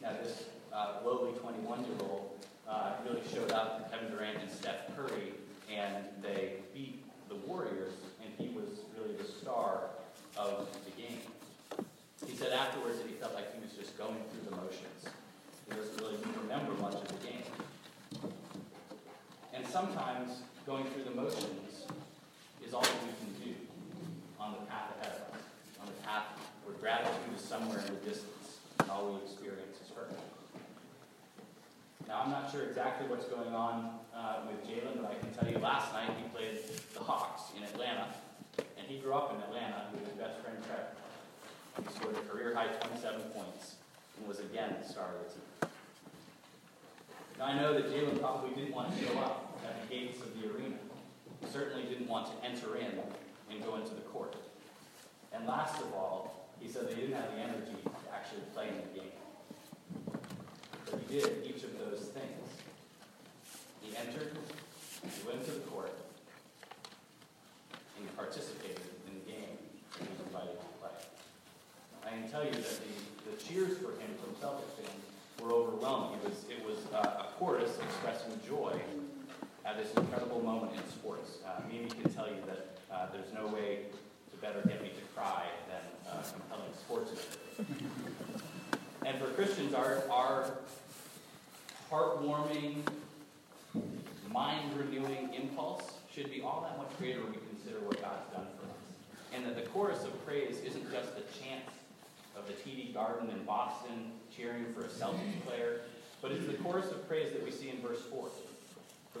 Now, 0.00 0.12
this 0.22 0.44
uh, 0.72 1.00
lowly 1.04 1.32
21-year-old 1.32 2.44
uh, 2.68 2.92
really 3.04 3.22
showed 3.32 3.52
up, 3.52 3.90
Kevin 3.90 4.10
Durant 4.10 4.38
and 4.40 4.50
Steph 4.50 4.94
Curry, 4.96 5.32
and 5.72 6.04
they 6.22 6.54
beat 6.74 7.04
the 7.28 7.36
Warriors, 7.46 7.92
and 8.22 8.32
he 8.38 8.54
was 8.54 8.68
really 8.98 9.14
the 9.16 9.24
star 9.24 9.90
of 10.36 10.68
the 10.84 10.90
game. 11.00 11.18
He 12.26 12.36
said 12.36 12.52
afterwards 12.52 12.98
that 12.98 13.06
he 13.06 13.14
felt 13.14 13.34
like 13.34 13.54
he 13.54 13.60
was 13.60 13.72
just 13.72 13.96
going 13.96 14.16
through 14.30 14.50
the 14.50 14.56
motions. 14.56 15.06
He 15.68 15.76
doesn't 15.76 15.96
really 16.00 16.18
remember 16.42 16.72
much 16.80 16.94
of 16.94 17.08
the 17.08 17.26
game. 17.26 17.42
And 19.52 19.65
sometimes 19.76 20.40
going 20.64 20.86
through 20.86 21.04
the 21.04 21.10
motions 21.10 21.84
is 22.66 22.72
all 22.72 22.80
that 22.80 22.96
we 23.04 23.12
can 23.20 23.28
do 23.44 23.52
on 24.40 24.52
the 24.52 24.64
path 24.72 24.88
ahead 24.96 25.12
of 25.20 25.36
us, 25.36 25.44
on 25.78 25.84
the 25.84 26.00
path 26.00 26.32
where 26.64 26.74
gratitude 26.80 27.36
is 27.36 27.44
somewhere 27.44 27.84
in 27.84 27.92
the 27.92 28.00
distance 28.00 28.56
and 28.80 28.90
all 28.90 29.12
we 29.12 29.20
experience 29.20 29.76
is 29.84 29.92
hurt. 29.94 30.16
Now, 32.08 32.22
I'm 32.24 32.30
not 32.30 32.50
sure 32.50 32.62
exactly 32.62 33.06
what's 33.06 33.26
going 33.26 33.52
on 33.52 34.00
uh, 34.16 34.48
with 34.48 34.64
Jaylen, 34.64 34.96
but 34.96 35.12
I 35.12 35.20
can 35.20 35.28
tell 35.36 35.46
you 35.46 35.58
last 35.58 35.92
night 35.92 36.08
he 36.16 36.24
played 36.32 36.56
the 36.94 37.00
Hawks 37.00 37.52
in 37.54 37.62
Atlanta, 37.62 38.08
and 38.56 38.86
he 38.88 38.96
grew 38.96 39.12
up 39.12 39.36
in 39.36 39.42
Atlanta 39.42 39.92
with 39.92 40.08
his 40.08 40.16
best 40.16 40.40
friend 40.40 40.56
Trevor. 40.64 40.96
He 41.84 41.94
scored 41.94 42.16
a 42.16 42.24
career 42.24 42.54
high 42.54 42.72
27 42.80 43.20
points 43.36 43.76
and 44.16 44.26
was 44.26 44.38
again 44.38 44.74
the 44.80 44.88
star 44.88 45.20
of 45.20 45.28
the 45.28 45.34
team. 45.36 45.70
Now, 47.38 47.44
I 47.44 47.60
know 47.60 47.74
that 47.74 47.92
Jaylen 47.92 48.18
probably 48.18 48.54
didn't 48.54 48.74
want 48.74 48.96
to 48.96 49.04
show 49.04 49.18
up 49.18 49.46
at 49.66 49.82
the 49.82 49.94
gates 49.94 50.20
of 50.20 50.32
the 50.40 50.48
arena. 50.48 50.76
He 51.40 51.46
certainly 51.50 51.84
didn't 51.84 52.05
want 52.16 52.32
to 52.32 52.48
enter 52.48 52.76
in 52.76 52.96
and 53.50 53.62
go 53.62 53.76
into 53.76 53.94
the 53.94 54.00
court. 54.08 54.34
And 55.34 55.46
last 55.46 55.78
of 55.82 55.92
all, 55.92 56.48
he 56.58 56.66
said 56.66 56.88
they 56.88 56.94
didn't 56.94 57.12
have 57.12 57.30
the 57.36 57.42
energy 57.42 57.76
to 57.84 57.90
actually 58.14 58.40
play 58.54 58.68
in 58.68 58.76
the 58.80 59.00
game. 59.00 59.16
But 60.90 61.00
he 61.00 61.20
did 61.20 61.44
each 61.44 61.62
of 61.62 61.78
those 61.78 62.08
things. 62.16 62.40
He 63.82 63.94
entered, 63.98 64.32
he 65.02 65.28
went 65.28 65.44
to 65.44 65.50
the 65.50 65.60
court, 65.68 65.92
and 67.98 68.08
he 68.08 68.16
participated 68.16 68.80
in 69.06 69.20
the 69.20 69.30
game 69.30 69.52
that 69.92 70.00
he 70.00 70.08
was 70.08 70.20
invited 70.24 70.56
to 70.56 70.68
play. 70.80 70.96
I 72.06 72.16
can 72.16 72.30
tell 72.30 72.44
you 72.46 72.52
that 72.52 72.80
the, 72.80 73.30
the 73.30 73.36
cheers 73.44 73.76
for 73.76 73.92
him 74.00 74.08
from 74.24 74.32
Celtics 74.40 74.72
fans 74.80 75.04
were 75.42 75.52
overwhelming. 75.52 76.18
It 76.24 76.30
was, 76.30 76.44
it 76.48 76.64
was 76.64 76.78
uh, 76.94 77.24
a 77.24 77.38
chorus 77.38 77.76
expressing 77.76 78.40
joy 78.48 78.72
at 79.66 79.76
this 79.76 79.92
incredible 79.94 80.40
moment 80.40 80.72
in 80.74 80.88
sports. 80.92 81.38
Uh, 81.44 81.60
Mimi 81.68 81.88
can 81.88 82.12
tell 82.14 82.28
you 82.28 82.36
that 82.46 82.78
uh, 82.90 83.06
there's 83.12 83.32
no 83.34 83.52
way 83.52 83.80
to 84.30 84.36
better 84.36 84.60
get 84.66 84.80
me 84.80 84.90
to 84.90 85.02
cry 85.14 85.42
than 85.68 86.12
uh, 86.12 86.22
compelling 86.22 86.72
sports. 86.72 87.10
and 89.04 89.18
for 89.18 89.26
Christians, 89.32 89.74
our, 89.74 90.04
our 90.08 90.52
heartwarming, 91.90 92.76
mind 94.32 94.78
renewing 94.78 95.34
impulse 95.34 95.98
should 96.14 96.30
be 96.30 96.42
all 96.42 96.64
that 96.68 96.78
much 96.78 96.96
greater 96.98 97.20
when 97.22 97.32
we 97.32 97.38
consider 97.50 97.80
what 97.84 98.00
God's 98.00 98.30
done 98.32 98.46
for 98.58 98.66
us. 98.70 98.76
And 99.34 99.44
that 99.46 99.56
the 99.56 99.68
chorus 99.70 100.04
of 100.04 100.24
praise 100.24 100.60
isn't 100.64 100.90
just 100.92 101.16
the 101.16 101.22
chant 101.40 101.64
of 102.36 102.46
the 102.46 102.52
TD 102.52 102.94
Garden 102.94 103.30
in 103.30 103.44
Boston 103.44 104.12
cheering 104.34 104.66
for 104.74 104.82
a 104.82 104.88
Celtics 104.88 105.44
player, 105.44 105.80
but 106.22 106.30
it's 106.30 106.46
the 106.46 106.54
chorus 106.54 106.90
of 106.92 107.08
praise 107.08 107.32
that 107.32 107.44
we 107.44 107.50
see 107.50 107.70
in 107.70 107.80
verse 107.80 108.02
4. 108.10 108.28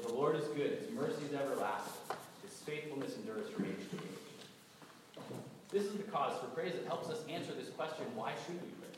For 0.02 0.08
the 0.08 0.14
Lord 0.14 0.36
is 0.36 0.44
good, 0.48 0.78
his 0.78 0.90
mercy 0.94 1.24
is 1.24 1.32
everlasting, 1.32 2.16
his 2.42 2.52
faithfulness 2.66 3.16
endures 3.16 3.48
from 3.50 3.64
age 3.64 3.90
to 3.90 3.96
age. 3.96 5.24
This 5.70 5.84
is 5.84 5.92
the 5.92 6.04
cause 6.04 6.38
for 6.38 6.46
praise 6.48 6.74
that 6.74 6.86
helps 6.86 7.08
us 7.08 7.20
answer 7.28 7.52
this 7.52 7.70
question 7.70 8.04
why 8.14 8.32
should 8.44 8.60
we 8.60 8.68
praise? 8.80 8.96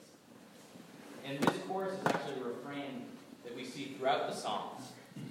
And 1.24 1.40
this 1.40 1.56
chorus 1.66 1.92
is 1.92 2.06
actually 2.06 2.40
a 2.40 2.44
refrain 2.44 3.04
that 3.44 3.54
we 3.54 3.64
see 3.64 3.94
throughout 3.96 4.28
the 4.28 4.34
Psalms, 4.34 4.82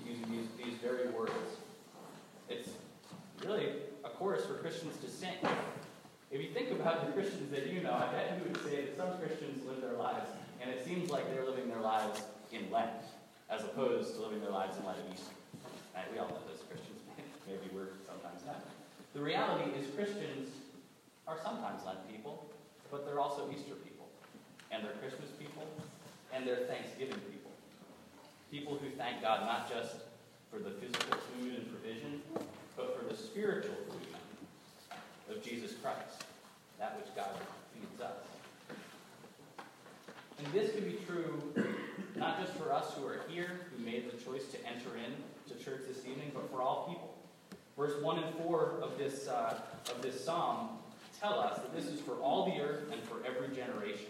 using 0.06 0.26
these, 0.32 0.48
these 0.58 0.78
very 0.80 1.10
words. 1.10 1.32
It's 2.50 2.70
really 3.44 3.68
a 4.04 4.10
chorus 4.10 4.46
for 4.46 4.56
Christians 4.56 4.96
to 5.04 5.10
sing. 5.10 5.36
If 6.32 6.42
you 6.42 6.50
think 6.50 6.72
about 6.72 7.06
the 7.06 7.12
Christians 7.14 7.52
that 7.52 7.68
you 7.68 7.82
know, 7.82 7.94
I 7.94 8.12
bet 8.12 8.38
you 8.38 8.52
would 8.52 8.64
say 8.64 8.82
that 8.82 8.98
some 8.98 9.18
Christians 9.20 9.66
live 9.66 9.82
their 9.82 9.94
lives, 9.94 10.30
and 10.62 10.72
it 10.72 10.86
seems 10.86 11.10
like 11.10 11.30
they're 11.34 11.46
living 11.46 11.70
their 11.70 11.82
lives 11.82 12.22
in 12.52 12.70
Lent, 12.72 12.90
as 13.50 13.64
opposed 13.64 14.16
to 14.16 14.22
living 14.22 14.42
their 14.42 14.52
lives 14.52 14.78
in 14.78 14.86
light 14.86 14.98
of 14.98 15.14
Easter. 15.14 15.32
Right? 15.98 16.14
We 16.14 16.20
all 16.20 16.30
know 16.30 16.46
those 16.46 16.62
Christians. 16.70 17.02
Maybe 17.50 17.74
we're 17.74 17.98
sometimes 18.06 18.46
not. 18.46 18.62
The 19.18 19.22
reality 19.22 19.74
is 19.74 19.90
Christians 19.98 20.54
are 21.28 21.42
sometimes 21.42 21.82
Lent 21.88 22.06
people, 22.06 22.46
but 22.92 23.04
they're 23.04 23.20
also 23.20 23.50
Easter 23.50 23.74
people, 23.82 24.06
and 24.70 24.86
they're 24.86 24.94
Christmas 25.02 25.32
people, 25.42 25.66
and 26.32 26.46
they're 26.46 26.70
Thanksgiving 26.70 27.18
people. 27.34 27.50
People 28.52 28.78
who 28.78 28.94
thank 28.94 29.24
God 29.24 29.50
not 29.50 29.68
just 29.68 30.06
for 30.54 30.60
the 30.60 30.70
physical 30.70 31.18
food 31.34 31.58
and 31.58 31.66
provision, 31.74 32.22
but 32.78 32.94
for 32.94 33.04
the 33.10 33.18
spiritual 33.18 33.82
food 33.90 35.34
of 35.36 35.42
Jesus 35.42 35.74
Christ, 35.82 36.30
that 36.78 36.96
which 37.02 37.10
God 37.16 37.34
feeds 37.74 38.02
us. 38.02 38.22
And 40.38 40.54
this 40.54 40.76
can 40.76 40.84
be 40.84 41.00
true 41.08 41.42
not 42.18 42.40
just 42.40 42.54
for 42.58 42.74
us 42.74 42.94
who 42.94 43.06
are 43.06 43.22
here, 43.28 43.62
who 43.72 43.84
made 43.84 44.12
the 44.12 44.18
choice 44.18 44.46
to 44.52 44.58
enter 44.66 44.98
in 44.98 45.14
to 45.48 45.64
church 45.64 45.82
this 45.88 46.06
evening, 46.06 46.32
for 46.52 46.62
all 46.62 46.88
people. 46.88 47.14
Verse 47.78 48.02
1 48.02 48.24
and 48.24 48.36
4 48.36 48.80
of 48.82 48.98
this, 48.98 49.28
uh, 49.28 49.60
of 49.90 50.02
this 50.02 50.24
psalm 50.24 50.70
tell 51.20 51.40
us 51.40 51.58
that 51.58 51.76
this 51.76 51.86
is 51.86 52.00
for 52.00 52.14
all 52.14 52.46
the 52.46 52.62
earth 52.62 52.92
and 52.92 53.02
for 53.04 53.18
every 53.26 53.56
generation. 53.56 54.08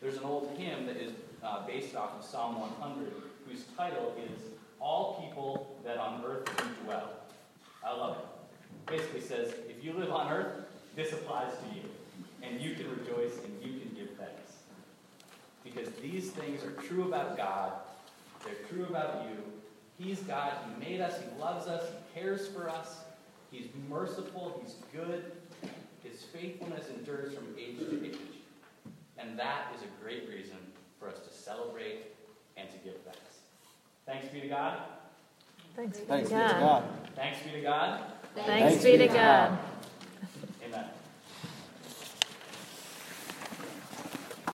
There's 0.00 0.16
an 0.16 0.24
old 0.24 0.56
hymn 0.58 0.86
that 0.86 0.96
is 0.96 1.12
uh, 1.42 1.66
based 1.66 1.96
off 1.96 2.18
of 2.18 2.24
Psalm 2.24 2.60
100, 2.60 3.12
whose 3.48 3.64
title 3.76 4.14
is 4.18 4.42
All 4.80 5.20
People 5.22 5.76
That 5.84 5.96
on 5.98 6.22
Earth 6.24 6.44
Do 6.56 6.84
Dwell. 6.84 7.10
I 7.84 7.96
love 7.96 8.18
it 8.18 8.34
basically 8.86 9.20
says, 9.20 9.54
if 9.68 9.82
you 9.82 9.92
live 9.92 10.10
on 10.10 10.30
earth, 10.30 10.52
this 10.96 11.12
applies 11.12 11.52
to 11.52 11.74
you. 11.74 11.82
And 12.42 12.60
you 12.60 12.74
can 12.74 12.90
rejoice 12.90 13.32
and 13.44 13.54
you 13.62 13.80
can 13.80 13.90
give 13.96 14.10
thanks. 14.16 14.52
Because 15.62 15.88
these 16.02 16.30
things 16.30 16.62
are 16.62 16.72
true 16.72 17.04
about 17.04 17.36
God, 17.36 17.72
they're 18.44 18.54
true 18.68 18.84
about 18.84 19.24
you. 19.24 19.36
He's 19.98 20.20
God, 20.20 20.52
He 20.66 20.84
made 20.84 21.00
us, 21.00 21.20
He 21.20 21.40
loves 21.40 21.66
us, 21.66 21.88
He 21.88 22.20
cares 22.20 22.48
for 22.48 22.68
us, 22.68 23.04
He's 23.50 23.68
merciful, 23.88 24.60
He's 24.62 24.76
good. 24.92 25.32
His 26.02 26.22
faithfulness 26.22 26.88
endures 26.88 27.34
from 27.34 27.46
age 27.58 27.78
to 27.78 28.04
age. 28.04 28.18
And 29.18 29.38
that 29.38 29.72
is 29.74 29.82
a 29.82 30.04
great 30.04 30.28
reason 30.28 30.56
for 30.98 31.08
us 31.08 31.18
to 31.20 31.32
celebrate 31.32 32.14
and 32.56 32.68
to 32.70 32.76
give 32.78 32.94
thanks. 33.04 33.38
Thanks 34.06 34.28
be 34.28 34.40
to 34.40 34.48
God. 34.48 34.78
Thanks 36.06 36.28
be 36.28 36.36
to 36.36 36.60
God. 36.60 36.84
Thanks 37.16 37.38
be 37.42 37.50
to 37.52 37.60
God. 37.62 38.00
Thanks 38.34 38.82
be 38.84 38.98
to 38.98 39.06
God. 39.08 39.58